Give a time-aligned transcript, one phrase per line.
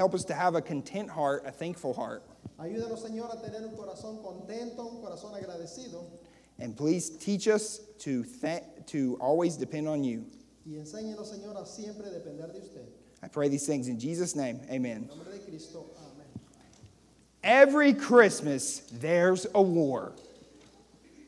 [0.00, 2.22] help us to have a content heart, a thankful heart.
[2.58, 6.06] Ayúdanos, Señor, a tener un corazón contento, un corazón agradecido.
[6.58, 10.24] And please teach us to, th- to always depend on you.
[10.66, 12.86] Y enséñenos, Señor, a siempre depender de usted.
[13.22, 14.62] I pray these things in Jesus' name.
[14.70, 15.06] Amen.
[15.10, 16.40] En nombre de Cristo, amén.
[17.44, 20.14] Every Christmas, there's a war.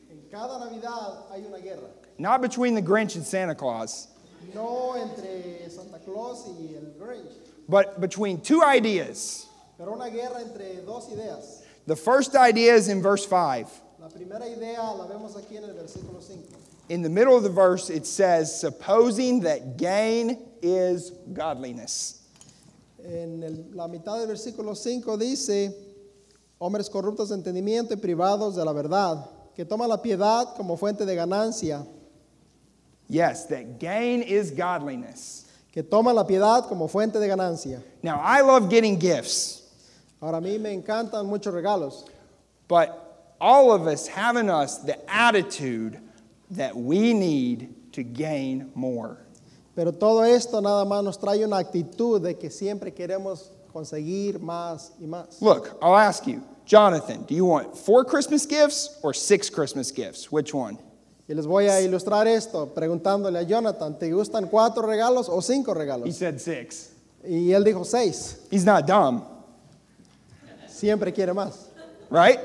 [0.09, 1.91] En cada Navidad hay una guerra.
[2.17, 4.07] Not between the Grinch and Santa Claus,
[4.55, 9.47] No entre Santa Claus y el Grinch, but between two ideas.
[9.77, 11.61] pero una guerra entre dos ideas.
[11.87, 13.69] The first idea is in verse 5.
[13.99, 16.39] La primera idea la vemos aquí en el versículo 5.
[16.89, 22.19] In the middle of the verse, it says, supposing that gain is godliness.
[23.03, 25.73] En el- la mitad del versículo 5 dice,
[26.59, 29.25] hombres corruptos de entendimiento y privados de la verdad,
[29.55, 31.85] que toman la piedad como fuente de ganancia,
[33.09, 35.42] Yes, that gain is godliness.
[35.73, 37.81] Que toman la piedad como fuente de ganancia.
[38.03, 39.61] Now, I love getting gifts,
[40.21, 42.05] Ahora a mí me encantan muchos regalos,
[42.69, 45.99] but all of us have in us the attitude
[46.51, 49.17] that we need to gain more.
[49.75, 54.91] pero todo esto nada más nos trae una actitud de que siempre queremos conseguir más
[55.01, 55.41] y más.
[55.41, 60.31] Look, I'll ask you, Jonathan, do you want four Christmas gifts or six Christmas gifts?
[60.31, 60.77] Which one?
[61.27, 65.73] Y les voy a ilustrar esto preguntándole a Jonathan, ¿te gustan cuatro regalos o cinco
[65.73, 66.07] regalos?
[66.07, 66.91] He said six.
[67.23, 69.23] Y él dijo seis, He's not dumb,
[70.67, 71.67] siempre quiere más.
[72.09, 72.39] right?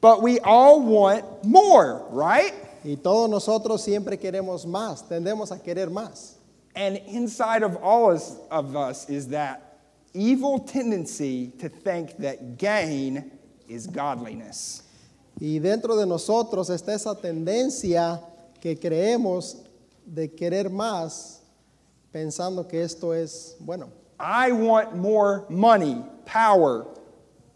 [0.00, 2.52] But we all want more, right?
[2.84, 6.34] Y todos nosotros siempre queremos más, tendemos a querer más.
[6.74, 8.12] And inside of all
[8.50, 9.78] of us is that
[10.14, 13.30] evil tendency to think that gain
[13.68, 14.81] is godliness.
[15.40, 18.20] Y dentro de nosotros está esa tendencia
[18.60, 19.58] que creemos
[20.04, 21.40] de querer más
[22.12, 23.90] pensando que esto es bueno.
[24.20, 26.86] I want more money, power,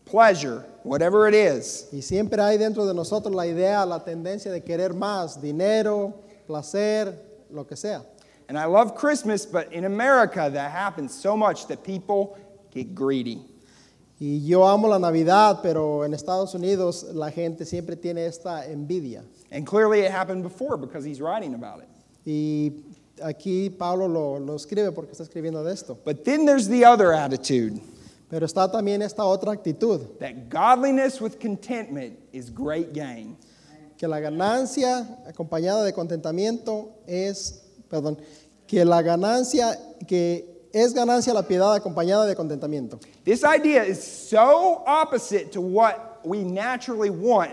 [0.05, 1.87] pleasure, whatever it is.
[1.93, 6.15] Y siempre hay dentro de nosotros la idea, la tendencia de querer más, dinero,
[6.47, 7.15] placer,
[7.51, 8.03] lo que sea.
[8.49, 12.39] And I love Christmas, but in America, that happens so much that people
[12.73, 13.45] get greedy.
[14.19, 19.23] Y yo amo la Navidad, pero en Estados Unidos la gente siempre tiene esta envidia.
[19.51, 21.89] And clearly it happened before because he's writing about it.
[22.25, 22.73] Y
[23.23, 25.99] aquí Pablo lo, lo escribe porque está escribiendo de esto.
[26.05, 27.81] But then there's the other attitude
[28.29, 33.37] Pero está también esta otra actitud, that godliness with contentment is great gain.
[33.97, 38.19] que la ganancia acompañada de contentamiento es, perdón,
[38.67, 42.99] que la ganancia, que es ganancia la piedad acompañada de contentamiento.
[43.25, 47.53] This idea is so opposite to what we naturally want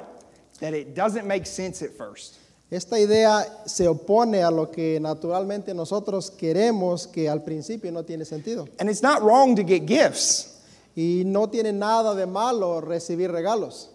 [0.60, 2.40] that it doesn't make sense at first.
[2.72, 8.26] Esta idea se opone a lo que naturalmente nosotros queremos que al principio no tiene
[8.26, 8.68] sentido.
[8.80, 10.50] And it's not wrong to get gifts,
[10.96, 13.90] Y no tiene nada de malo recibir regalos.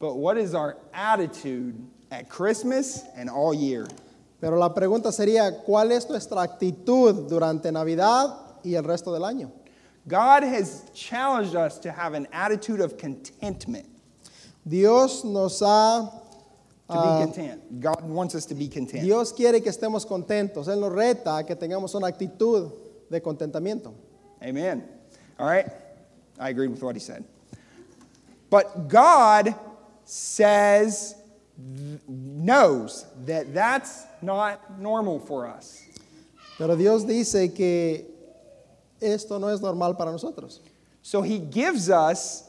[0.00, 1.74] but what is our attitude
[2.10, 3.86] at Christmas and all year?
[4.40, 9.50] Pero la pregunta sería, ¿cuál es nuestra actitud durante Navidad y el resto del año?
[10.06, 13.88] God has challenged us to have an attitude of contentment,
[14.66, 16.10] Dios nos ha,
[16.88, 17.80] to be ah, content.
[17.80, 19.04] God wants us to be content.
[19.04, 20.66] Dios quiere que estemos contentos.
[20.68, 22.72] Él nos reta a que tengamos una actitud
[23.10, 23.94] de contentamiento.
[24.42, 24.82] Amen.
[25.38, 25.66] All right?
[26.38, 27.24] I agree with what he said.
[28.50, 29.54] But God
[30.04, 31.14] says,
[32.08, 35.82] knows that that's not normal for us.
[36.58, 38.11] Pero Dios dice que
[39.02, 40.60] esto no es normal para nosotros.
[41.02, 42.44] So he gives us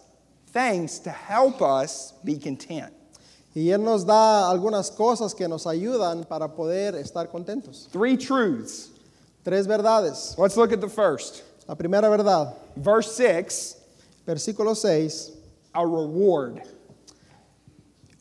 [0.52, 2.94] things to help us be content.
[3.56, 7.88] Y Él nos da algunas cosas que nos ayudan para poder estar contentos.
[7.92, 8.90] Three truths.
[9.44, 10.36] Tres verdades.
[10.38, 11.44] Let's look at the first.
[11.68, 13.78] La primera verdad, Verse 6
[14.26, 15.32] versículo 6,
[15.76, 16.62] a reward.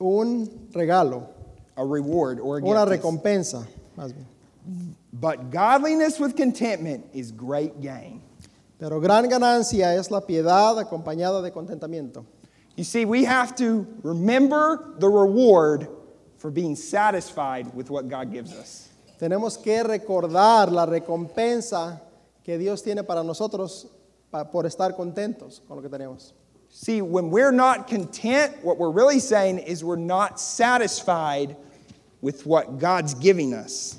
[0.00, 1.28] un regalo,
[1.76, 3.02] A reward or a una gift.
[3.02, 3.66] recompensa,
[3.96, 4.26] más bien.
[5.12, 8.22] But godliness with contentment is great gain.
[8.78, 12.24] Pero gran ganancia es la piedad acompañada de contentamiento.
[12.76, 15.88] You see, we have to remember the reward
[16.38, 18.88] for being satisfied with what God gives us.
[19.20, 22.00] Tenemos que recordar la recompensa
[22.42, 23.86] que Dios tiene para nosotros
[24.32, 26.32] pa- por estar contentos con lo que tenemos.
[26.70, 31.54] See, when we're not content, what we're really saying is we're not satisfied
[32.22, 33.98] with what God's giving us.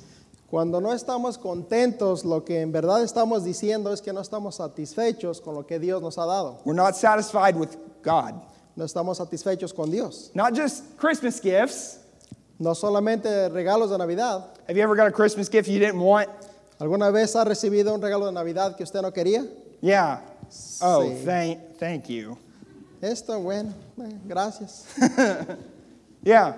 [0.53, 5.41] Cuando no estamos contentos, lo que en verdad estamos diciendo es que no estamos satisfechos
[5.41, 6.59] con lo que Dios nos ha dado.
[6.63, 7.69] We're not satisfied with
[8.03, 8.35] God.
[8.75, 10.29] No estamos satisfechos con Dios.
[10.35, 12.01] Not just Christmas gifts.
[12.59, 14.45] No solamente regalos de Navidad.
[14.67, 16.29] Have you ever got a Christmas gift you didn't want?
[16.79, 19.47] ¿Alguna vez ha recibido un regalo de Navidad que usted no quería?
[19.81, 20.21] Yeah.
[20.83, 21.25] Oh, Sí.
[21.25, 22.37] thank, thank you.
[23.01, 24.85] Esto, bueno, eh, gracias.
[26.23, 26.57] Yeah.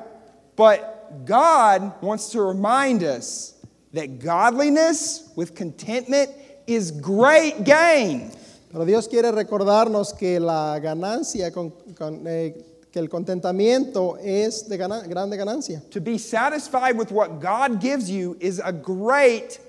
[0.57, 3.54] But God wants to remind us
[3.95, 6.29] that godliness with contentment
[6.67, 8.31] is great gain.
[8.71, 12.53] Pero Dios quiere recordarnos que la ganancia, con- con, eh,
[12.91, 15.81] que el contentamiento es de gana- grande ganancia.
[15.91, 19.59] To be satisfied with what God gives you is a great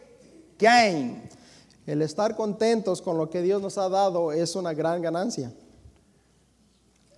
[0.59, 1.29] gain.
[1.87, 5.53] El estar contentos con lo que Dios nos ha dado es una gran ganancia.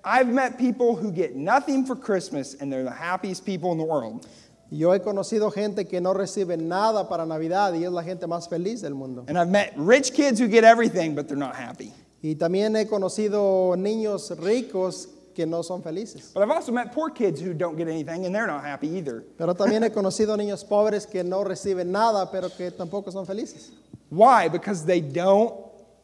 [0.04, 3.84] I've met people who get nothing for Christmas and they're the happiest people in the
[3.84, 4.26] world.
[4.70, 8.48] Yo he conocido gente que no recibe nada para Navidad y es la gente más
[8.48, 9.24] feliz del mundo.
[9.26, 11.92] And I've met rich kids who get everything, but they're not happy.
[12.22, 16.32] Y también he conocido niños ricos que no son felices.
[16.34, 19.24] But I've also met poor kids who don't get anything and they're not happy either.
[19.38, 23.70] Pero también he conocido niños pobres que no reciben nada, pero que tampoco son felices.
[24.10, 24.48] Why?
[24.48, 25.54] Because they don't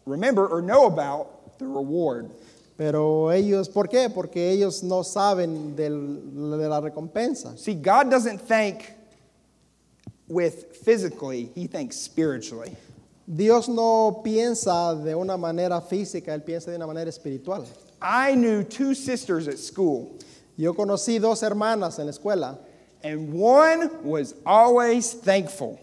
[0.06, 2.30] remember or know about the reward.
[2.76, 4.10] Pero ellos, ¿por qué?
[4.10, 7.56] Porque ellos no saben del- de la recompensa.
[7.56, 8.80] See, God doesn't think
[10.28, 12.76] with physically, He thinks spiritually.
[13.26, 17.64] Dios no piensa de una manera física, Él piensa de una manera espiritual.
[18.02, 20.10] I knew two sisters at school,
[20.56, 22.58] Yo conocí dos hermanas en la escuela
[23.02, 25.78] and one was always thankful.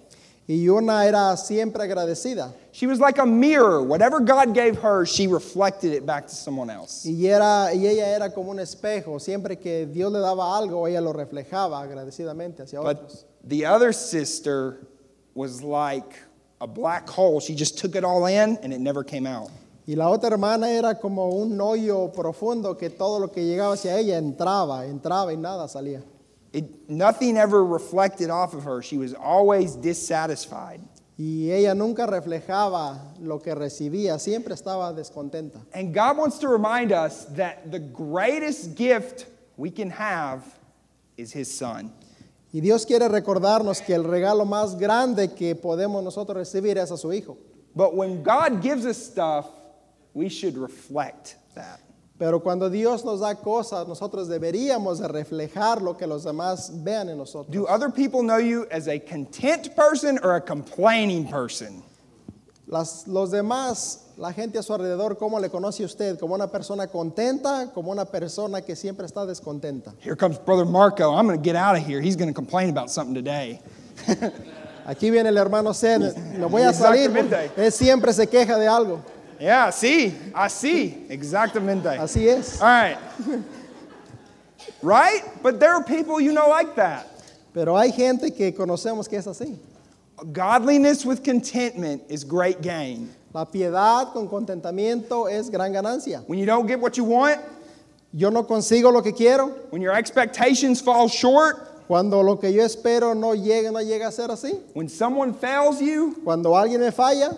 [0.51, 2.53] Y una era siempre agradecida.
[2.73, 3.81] She was like a mirror.
[3.81, 7.05] Whatever God gave her, she reflected it back to someone else.
[7.05, 9.17] Y, era, y ella era como un espejo.
[9.19, 13.25] Siempre que Dios le daba algo, ella lo reflejaba agradecidamente hacia But otros.
[13.45, 14.85] the other sister
[15.35, 16.13] was like
[16.59, 17.39] a black hole.
[17.39, 19.49] She just took it all in and it never came out.
[19.87, 23.97] Y la otra hermana era como un hoyo profundo que todo lo que llegaba hacia
[23.97, 26.03] ella entraba, entraba y nada salía.
[26.53, 28.81] It, nothing ever reflected off of her.
[28.81, 30.81] She was always dissatisfied.
[31.17, 35.61] Y ella nunca reflejaba lo que recibía, siempre estaba descontenta.
[35.73, 40.43] And God wants to remind us that the greatest gift we can have
[41.17, 41.93] is His Son.
[42.51, 46.97] Y Dios quiere recordarnos que el regalo más grande que podemos nosotros recibir es a
[46.97, 47.37] su Hijo.
[47.75, 49.47] But when God gives us stuff,
[50.13, 51.79] we should reflect that.
[52.21, 57.09] Pero cuando Dios nos da cosas, nosotros deberíamos de reflejar lo que los demás vean
[57.09, 57.51] en nosotros.
[57.51, 61.81] Do other people know you as a content person or a complaining person?
[62.67, 66.19] Las- los demás, la gente a su alrededor, ¿cómo le conoce usted?
[66.19, 67.71] ¿Como una persona contenta?
[67.73, 69.95] ¿Como una persona que siempre está descontenta?
[69.99, 71.15] Here comes Brother Marco.
[71.15, 72.01] I'm going to get out of here.
[72.01, 73.59] He's going to complain about something today.
[74.85, 77.09] Aquí viene el hermano Sed, me voy a salir
[77.57, 78.99] él siempre se queja de algo.
[79.41, 81.05] Yeah, see, I see.
[81.09, 81.97] Exactamente.
[81.97, 82.61] Así es.
[82.61, 82.97] All right.
[84.83, 85.21] Right?
[85.41, 87.07] But there are people you know like that.
[87.53, 89.57] Pero hay gente que conocemos que es así.
[90.31, 93.09] Godliness with contentment is great gain.
[93.33, 96.23] La piedad con contentamiento es gran ganancia.
[96.27, 97.41] When you don't get what you want,
[98.13, 102.61] Yo no consigo lo que quiero, when your expectations fall short, cuando lo que yo
[102.63, 106.91] espero no llega, no llega a ser así, when someone fails you, cuando alguien me
[106.91, 107.37] falla,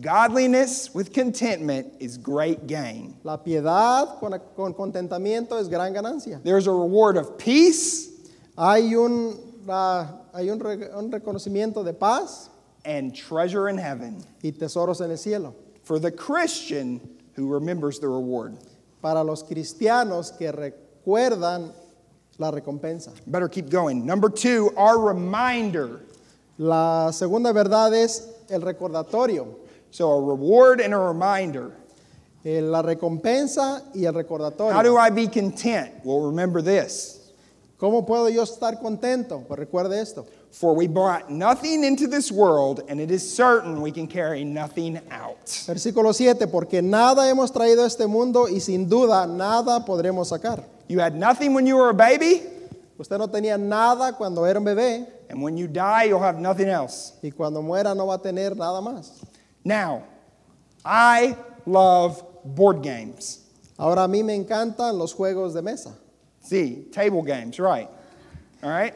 [0.00, 3.16] godliness with contentment is great gain.
[3.24, 6.42] la piedad con, con contentamiento es gran ganancia.
[6.42, 8.08] There's a reward of peace
[8.56, 12.48] Hay un, ah, hay un, re- un reconocimiento de paz
[12.84, 15.54] and treasure in heaven y tesoros en el cielo
[15.84, 17.00] for the Christian
[17.34, 18.56] who remembers the reward.
[19.02, 21.72] para los cristianos que recuerdan
[22.38, 23.10] la recompensa.
[23.26, 24.04] Better keep going.
[24.06, 26.00] Number two, our reminder.
[26.58, 29.46] La segunda verdad es el recordatorio,
[29.92, 31.72] So, a reward and a reminder.
[32.44, 34.96] eh, la recompensa y el How do.
[34.96, 35.92] I be content?
[36.04, 37.20] Well, remember this.
[37.78, 39.44] ¿Cómo puedo yo estar contento?
[39.46, 40.24] Pues recuerde esto.
[40.52, 45.00] For we brought nothing into this world, and it is certain we can carry nothing
[45.10, 45.46] out.
[45.66, 50.62] Versículo 7, porque nada hemos traído a este mundo y sin duda nada podremos sacar.
[50.88, 52.42] You had nothing when you were a baby,
[52.98, 56.68] Usted no tenía nada cuando era un bebé and when you die, you'll have nothing
[56.68, 57.14] else.
[57.22, 59.21] y cuando muera no va a tener nada más.
[59.64, 60.04] Now,
[60.84, 63.40] I love board games.
[63.78, 65.92] Ahora a mí me encantan los juegos de mesa.
[66.40, 67.88] See, table games, right?
[68.62, 68.94] All right?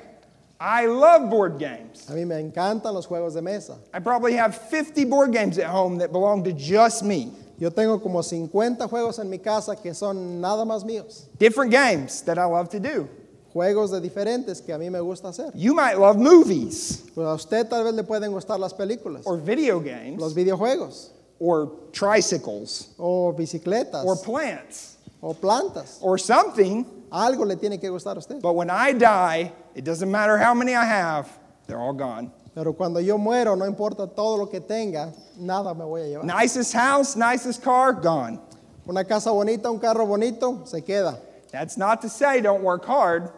[0.59, 2.09] I love board games.
[2.09, 3.79] A mí me encantan los juegos de mesa.
[3.93, 7.33] I probably have 50 board games at home that belong to just me.
[7.59, 11.27] Yo tengo como 50 juegos en mi casa que son nada más míos.
[11.39, 13.09] Different games that I love to do.
[13.57, 15.51] Juegos de diferentes que a mí me gusta hacer.
[15.55, 19.39] You might love movies Pues a usted tal vez le pueden gustar las películas, or
[19.39, 21.11] video games los videojuegos,
[21.41, 25.99] or tricycles o bicicletas, or plants o plantas.
[26.03, 26.85] or something.
[27.11, 28.43] Algo le tiene que gustar a usted.
[28.43, 31.27] But when I die, it doesn't matter how many I have,
[31.67, 32.31] they're all gone.
[32.55, 36.25] Pero cuando yo muero, no importa todo lo que tenga, nada me voy a llevar.
[36.27, 38.39] Nicest house, nicest car, gone.
[38.87, 41.17] Una casa bonita, un carro bonito, se queda.
[41.51, 43.31] That's not to say don't work hard,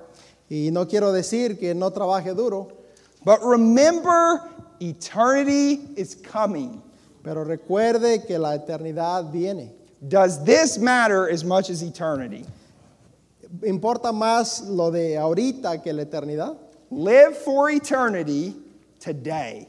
[0.50, 2.72] Y no quiero decir que no trabaje duro,
[3.24, 4.40] but remember
[4.80, 6.82] eternity is coming.
[7.28, 9.72] pero recuerde que la eternidad viene.
[10.06, 12.44] Does this matter as much as eternity?
[13.66, 16.56] Importa más lo de ahorita que la eternidad.
[16.90, 18.54] Live for eternity
[18.98, 19.68] today.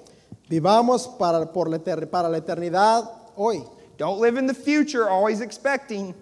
[0.49, 3.61] Vivamos para, por la para la eternidad hoy.
[3.97, 6.15] Don't live in the future always expecting.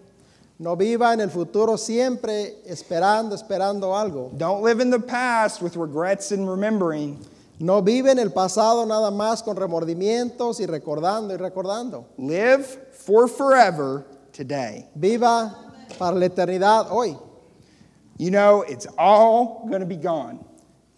[0.60, 4.32] No viva en el futuro siempre esperando, esperando algo.
[4.36, 7.24] Don't live in the past with regrets and remembering.
[7.60, 12.06] No vive en el pasado nada más con remordimientos y recordando y recordando.
[12.18, 14.88] Live for forever today.
[14.96, 15.56] Viva
[16.00, 17.16] para la eternidad hoy.
[18.18, 20.44] You know, it's all going to be gone.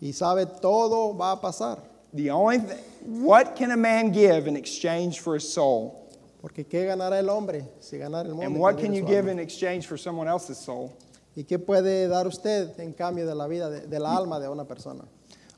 [0.02, 1.80] Y sabe, todo va a pasar.
[2.14, 6.09] The only thing, what can a man give in exchange for his soul?
[6.42, 8.32] Porque ¿qué ganará el hombre si ganar el?
[8.42, 9.32] And what can you su give alma?
[9.34, 10.92] in exchange for someone else's soul?
[11.36, 14.50] ¿Y qué puede dar usted en cambio de la vida, de, de la alma de
[14.50, 15.04] una persona?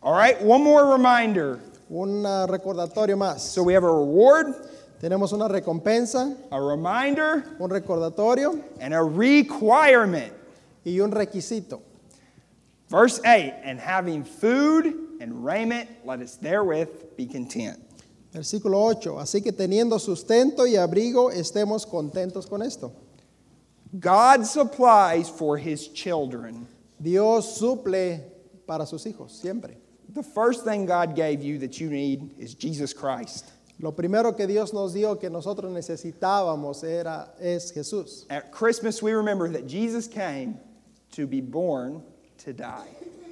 [0.02, 1.60] All right, one more reminder.
[1.90, 3.40] Un ah, recordatorio más.
[3.42, 4.56] So we have a reward,
[5.00, 10.32] Tenemos una recompensa, a reminder, un recordatorio and a requirement.
[10.86, 11.82] y un requisito.
[12.90, 17.80] Verse 8 And having food and raiment, let us therewith be content.
[18.34, 19.20] Versículo 8.
[19.20, 22.94] Así que teniendo sustento y abrigo, estemos contentos con esto.
[24.00, 26.66] God supplies for his children.
[26.98, 28.24] Dios suple
[28.66, 29.78] para sus hijos, siempre.
[30.14, 33.52] The first thing God gave you that you need is Jesus Christ.
[33.80, 38.26] Lo primero que Dios nos dio que nosotros necesitábamos era, es Jesús.
[38.30, 40.60] At Christmas, we remember that Jesus came
[41.14, 42.04] to be born
[42.46, 42.88] to die.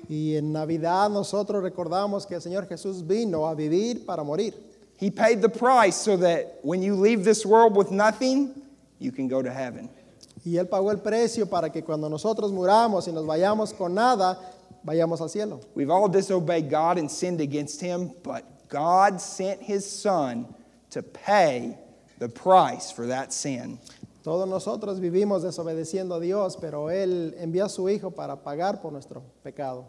[0.09, 4.55] Y en Navidad nosotros recordamos que el Señor Jesús vino a vivir para morir.
[4.99, 8.61] He paid the price so that when you leave this world with nothing,
[8.99, 9.89] you can go to heaven.
[10.45, 14.37] Y Él pagó el precio para que cuando nosotros muramos y nos vayamos con nada,
[14.85, 15.61] vayamos al cielo.
[15.73, 20.53] We've all disobeyed God and sinned against Him, but God sent His Son
[20.89, 21.77] to pay
[22.17, 23.79] the price for that sin.
[24.21, 28.91] Todos nosotros vivimos desobedeciendo a Dios, pero Él envió a su Hijo para pagar por
[28.91, 29.85] nuestro pecado.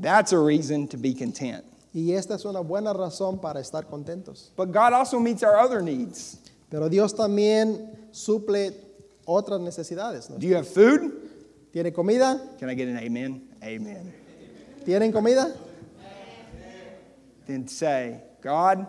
[0.00, 1.64] That's a reason to be content.
[1.94, 4.52] Y esta es una buena razón para estar contentos.
[4.56, 6.38] But God also meets our other needs.
[6.68, 8.74] Pero Dios también suple
[9.24, 10.28] otras necesidades.
[10.28, 10.36] ¿no?
[10.36, 11.12] Do you have food?
[11.72, 12.40] ¿Tiene comida?
[12.58, 13.48] Can I get an amen?
[13.62, 14.12] Amen.
[14.84, 15.54] ¿Tienen comida?
[17.46, 18.86] Then say, God,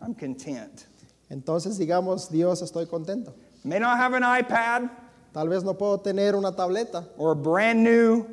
[0.00, 0.86] I'm content.
[1.28, 3.34] Entonces digamos, Dios estoy contento.
[3.64, 4.90] May not have an iPad
[5.34, 8.24] Tal vez no puedo tener una tableta or a brand new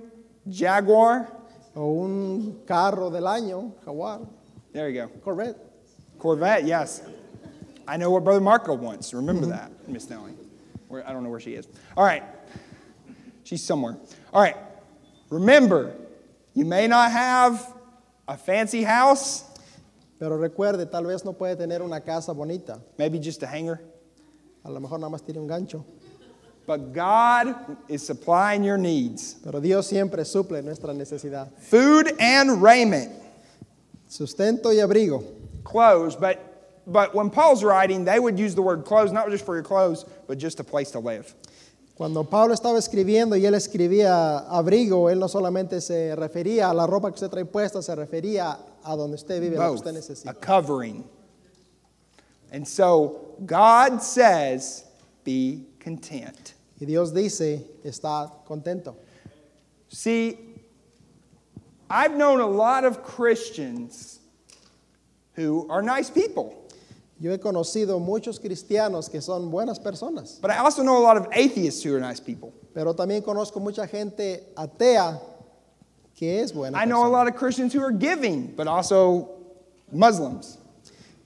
[0.47, 1.31] Jaguar.
[1.75, 4.21] O un carro del año, Jaguar,
[4.73, 5.07] There you go.
[5.21, 5.57] Corvette.
[6.17, 7.01] Corvette, yes.
[7.87, 9.13] I know what Brother Marco wants.
[9.13, 9.51] Remember mm-hmm.
[9.51, 10.07] that, Miss.
[10.87, 11.67] Where, I don't know where she is.
[11.97, 12.23] All right.
[13.43, 13.97] She's somewhere.
[14.33, 14.55] All right.
[15.29, 15.93] Remember,
[16.53, 17.73] you may not have
[18.27, 19.43] a fancy house,
[20.19, 22.79] Pero recuerde, tal vez no puede tener una casa bonita.
[22.99, 23.81] maybe just a hangar,
[24.63, 25.83] A lo mejor nada más tiene un gancho.
[26.65, 29.35] But God is supplying your needs.
[29.43, 31.51] Pero Dios siempre suple nuestra necesidad.
[31.59, 33.11] Food and raiment,
[34.07, 35.23] Sustento y abrigo.
[35.63, 36.39] clothes, but
[36.87, 40.03] but when Paul's writing, they would use the word clothes not just for your clothes,
[40.27, 41.33] but just a place to live.
[41.95, 46.87] Cuando Pablo estaba escribiendo y él escribía abrigo, él no solamente se refería a la
[46.87, 50.27] ropa que usted trae puesta, se refería a donde usted vive, lo que both usted
[50.27, 51.03] a covering.
[52.51, 54.85] And so God says,
[55.23, 56.53] be content.
[56.79, 58.95] Y Dios dice, está contento.
[59.89, 60.37] See,
[61.89, 64.19] I've known a lot of Christians
[65.35, 66.57] who are nice people,
[67.19, 71.17] Yo he conocido muchos cristianos que son buenas personas, but I also know a lot
[71.17, 72.51] of atheists who are nice people.
[72.73, 75.19] pero también conozco mucha gente atea
[76.15, 76.77] que es buena.
[76.77, 79.29] I know a lot of Christians who are giving, but also
[79.91, 80.57] Muslims.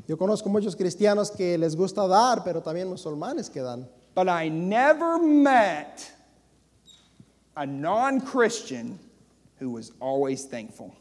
[0.08, 3.88] Yo conozco muchos cristianos que les gusta dar, pero también musulmanes que dan.
[4.16, 6.12] But I never met
[7.56, 8.98] a non Christian
[9.60, 10.96] who was always thankful.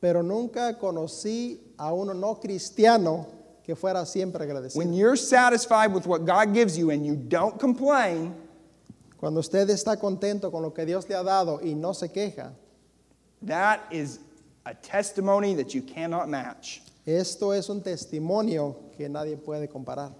[0.00, 3.26] Pero nunca conocí a uno no cristiano
[3.64, 4.76] que fuera siempre agradecido.
[4.76, 8.34] When you're satisfied with what God gives you and you don't complain,
[9.24, 12.52] Cuando usted está contento con lo que Dios le ha dado y no se queja,
[13.40, 14.18] that is
[14.66, 16.82] a testimony that you cannot match.
[17.06, 20.12] esto es un testimonio que nadie puede comparar.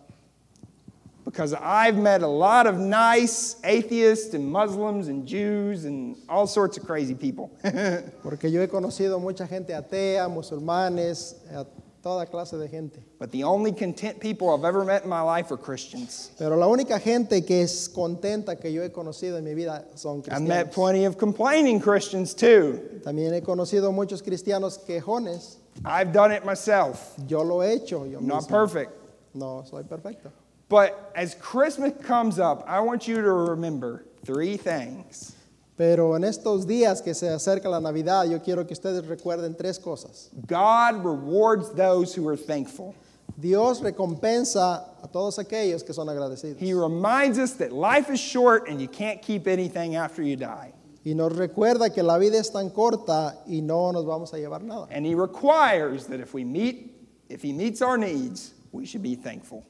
[1.24, 6.76] Because I've met a lot of nice atheists and Muslims and Jews and all sorts
[6.76, 7.50] of crazy people.
[8.22, 11.66] Porque yo he conocido mucha gente atea, musulmanes, a
[12.02, 13.00] toda clase de gente.
[13.18, 16.30] but the only content people I've ever met in my life are Christians.
[16.38, 20.20] Pero la única gente que es contenta que yo he conocido en mi vida son
[20.20, 20.42] cristianos.
[20.42, 23.00] I've met plenty of complaining Christians too.
[23.02, 25.56] También he conocido muchos cristianos quejones.
[25.86, 27.14] I've done it myself.
[27.26, 28.04] Yo lo he hecho.
[28.04, 28.48] Yo not mismo.
[28.48, 28.92] perfect.
[29.32, 30.30] No soy perfecto.
[30.68, 35.36] But as Christmas comes up, I want you to remember three things.
[35.76, 39.78] Pero en estos días que se acerca la Navidad, yo quiero que ustedes recuerden tres
[39.78, 40.30] cosas.
[40.46, 42.94] God rewards those who are thankful.
[43.36, 46.58] Dios recompensa a todos aquellos que son agradecidos.
[46.58, 50.72] He reminds us that life is short and you can't keep anything after you die.
[51.04, 54.62] Y nos recuerda que la vida es tan corta y no nos vamos a llevar
[54.62, 54.86] nada.
[54.90, 56.92] And he requires that if we meet,
[57.28, 59.66] if he meets our needs, we should be thankful.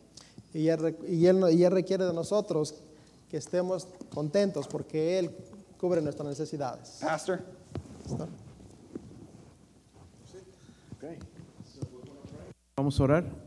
[0.54, 2.74] Y él, re- y él- y él requiere de nosotros
[3.28, 5.30] que estemos contentos porque Él
[5.78, 6.98] cubre nuestras necesidades.
[8.06, 8.22] Pastor?
[12.76, 13.43] Vamos a orar.